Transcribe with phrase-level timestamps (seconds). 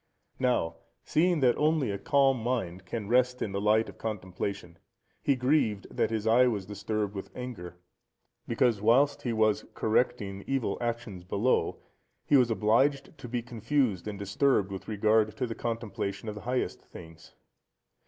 [0.39, 4.79] Now, seeing that only a calm mind can rest in the light of contemplation,
[5.21, 7.77] he grieved that his eye was disturbed with anger;
[8.47, 11.83] because, whilst he was correcting evil actions below,
[12.25, 16.41] he was obliged to be confused and disturbed with regard to the contemplation of the
[16.41, 17.35] highest things.